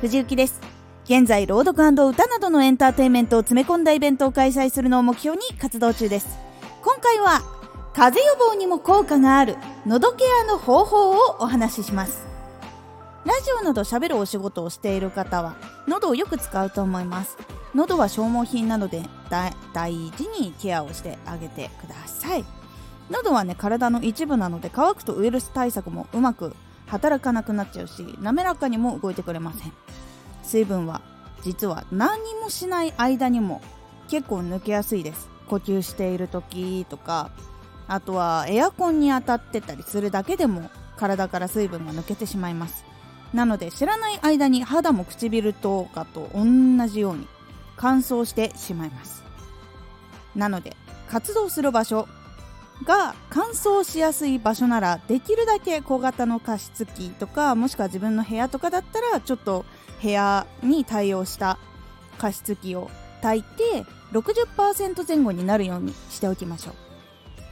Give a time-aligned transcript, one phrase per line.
[0.00, 0.58] 藤幸です。
[1.04, 6.38] 現在朗読歌などのエンターテインメントを詰め込んだイベントを開催するのを目標に活動中です。
[6.82, 7.42] 今回は
[7.92, 12.26] 風邪予防にも効果がある喉ケアの方法をお話しします。
[13.26, 17.36] ラジオなど喋るお仕事をしている方は喉をよく使うと思います。
[17.74, 19.52] 喉は消耗品なので大
[20.12, 22.44] 事にケアをしてあげてください。
[23.10, 26.54] 喉はね体の一部なので乾くとウイルス対策もうまく
[26.90, 29.72] 働かなくなっちゃうし滑らかにも動いてくれません。
[30.42, 31.00] 水分は
[31.42, 33.62] 実は何もしない間にも
[34.08, 35.28] 結構抜けやすいです。
[35.48, 37.30] 呼吸している時とか
[37.88, 42.84] あとはエアコンに当たってたりするだけでも体から水分が抜けてしまいます。
[43.32, 46.44] なので知らない間に肌も唇とかと同
[46.88, 47.28] じように
[47.76, 49.22] 乾燥してしまいます。
[50.34, 50.76] なので
[51.08, 52.08] 活動する場所
[52.84, 59.64] が乾燥しやすい場所ならできるだけ小型の加湿器とかもしくは自分の部屋とかだったらちょっと
[60.02, 61.58] 部屋に対応した
[62.18, 62.90] 加湿器を
[63.22, 66.74] 炊いて60%前後になるようにしておきましょう。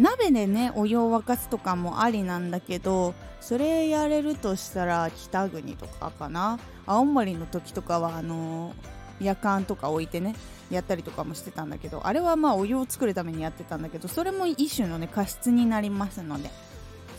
[0.00, 6.58] 鍋でねお湯を沸かすとかもありなんだけどそれやれるとしたら北国とかかな？
[6.86, 8.74] 青森の時とかはあのー、
[9.20, 10.34] 夜間とか置いてね
[10.70, 16.50] やったりとかもしてたんだけどあれはまあお湯を作るためにやってたんだけどそれも一種のね加湿になりますので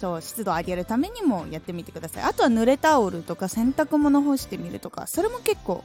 [0.00, 2.22] そう湿度を上げるためにもやってみてください。
[2.24, 5.84] あとは濡れタオルとか洗濯物干してみるとかそれも結構効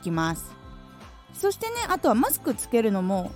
[0.00, 0.52] きます。
[1.34, 3.32] そしてねあとはマスクつけるのも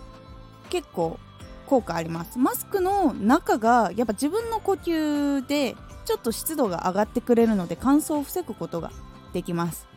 [0.70, 1.19] 結構
[1.67, 2.39] 効果あります。
[2.39, 8.93] マスクの中がやっぱ自分の呼吸でちょっと湿度が上がってくれるので乾燥を防ぐことが
[9.33, 9.89] できます。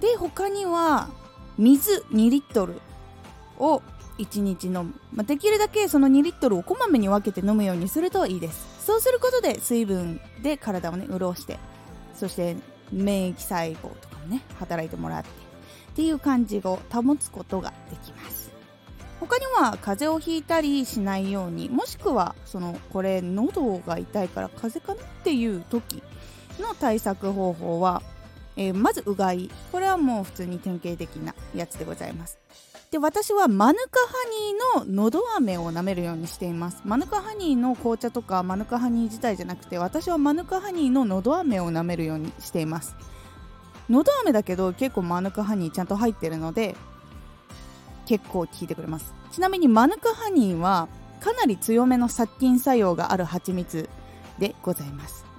[0.00, 1.08] で他には
[1.58, 2.80] 水2リットル
[3.58, 3.82] を
[4.18, 8.84] 1日飲む、まあ、できるだけその2リットルをこまめに分けて飲むようにするといいです。
[8.84, 11.58] そうすることで水分で体をね潤して
[12.14, 12.56] そして
[12.90, 18.50] 免疫細胞とかもね働いてもらってっていう感じを保つことができます。
[19.20, 26.02] 他には風邪をひいたりしないようにもしくはそのこれ喉が痛いから風邪かなっていう時
[26.58, 28.02] の対策方法は
[28.56, 29.50] えー、まずうがい。
[29.70, 32.38] これはもう普通に典型的なやつでございます。
[32.90, 34.14] で私はマヌカハ
[34.76, 36.82] ニーののど飴を舐めるようにしています。
[36.84, 42.94] マヌカハニーの紅茶とかマヌカハニー自体じゃなくて私はマヌカハニーののど飴を舐めるようにしています。
[43.88, 46.76] のど飴だけど結構マヌカハニーちゃんと入ってるので
[48.04, 49.14] 結構効いてくれます。
[49.30, 50.88] ちなみにマヌカハニーは
[51.20, 53.88] かなり強めの殺菌作用がある蜂蜜
[54.38, 55.31] でございます。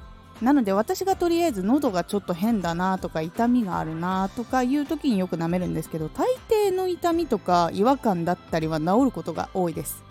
[0.43, 10.03] なので私がとりあえず喉がちょっと変だなとか痛みがあるなとかいう時によく舐めるんですけど大抵の痛みとか違和感だったりは治ることが多いです。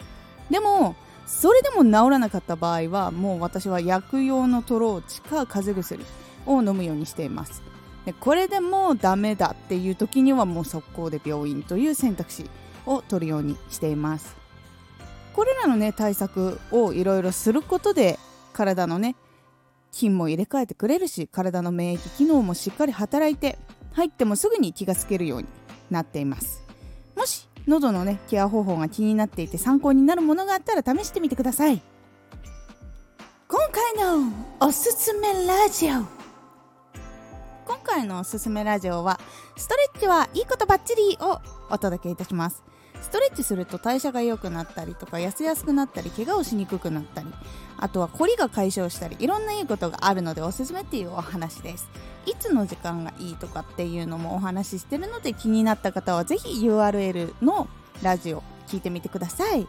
[0.48, 6.04] でもそれでも治らなかった場合はもう私は薬用のトローチか風邪薬
[6.46, 7.62] を飲むようにしています。
[8.06, 12.48] でこれでもダメだっていう時にはもう速攻で病院という選択肢
[12.86, 14.34] を取るようにしています。
[15.34, 18.18] これらのね対策をいろいろすることで
[18.54, 19.14] 体のね
[19.92, 23.58] 菌も入れ替えてくれるし体の免疫機能もしっかり働いて
[23.92, 25.48] 入ってもすぐに気がつけるように
[25.90, 26.62] なっています。
[27.14, 31.82] もし喉のねケア方法が気になっていて参考になるものがあったら試してみてください。
[33.46, 35.90] 今回のおすすめラジオ。
[37.64, 39.20] 今回のおすすめラジオは
[39.56, 41.38] ストレッチはいいことばっちりを
[41.70, 42.64] お届けいたします。
[43.02, 47.28] ストレッチすると代謝が良くなったりとか痩せやすくなったり怪我をしにくくなったり
[47.76, 51.88] あとは凝りが解消したりいろんないいことがあるのでおすすめっていうお話です。
[52.24, 57.68] いつの時間がいいとかっていうのもお話ししてるので気になった方はぜひ URL の
[58.02, 59.66] ラジオ聞いてみてください。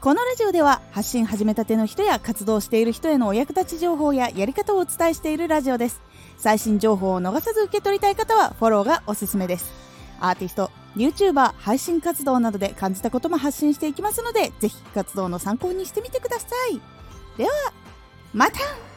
[0.00, 6.02] このラジオでは発信始めたての人や活動している人へのお役立ち情報ややり方をお伝えしているラジオです。
[6.36, 9.87] 最新情報を逃さず受け取りたい方はフォローがおすすめです。
[10.20, 16.80] アーティスト YouTuber 配信活動などで感じたことも発信していきますのでぜひ活動の参考にしてみてください。
[17.36, 17.50] では
[18.34, 18.87] また。